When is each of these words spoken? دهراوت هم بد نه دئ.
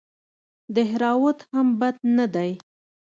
دهراوت 0.75 1.39
هم 1.51 1.67
بد 1.79 1.95
نه 2.17 2.25
دئ. 2.35 2.51